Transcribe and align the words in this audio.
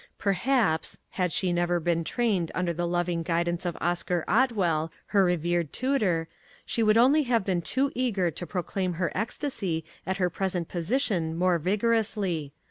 Perhaps, 0.17 0.97
had 1.11 1.31
she 1.31 1.53
never 1.53 1.79
been 1.79 2.03
trained 2.03 2.51
under 2.55 2.73
the 2.73 2.87
loving 2.87 3.21
guidance 3.21 3.67
of 3.67 3.77
Oscar 3.79 4.25
Otwell, 4.27 4.91
her 5.13 5.23
revered 5.23 5.71
tutor, 5.71 6.27
she 6.65 6.81
would 6.81 6.97
only 6.97 7.21
have 7.21 7.45
been 7.45 7.61
too 7.61 7.91
eager 7.93 8.31
to 8.31 8.47
proclaim 8.47 8.93
her 8.93 9.11
ecstacy 9.13 9.85
at 10.07 10.17
her 10.17 10.31
present 10.31 10.67
position 10.67 11.35
more 11.37 11.59
vigorously. 11.59 12.51